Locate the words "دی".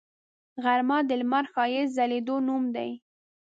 2.75-2.91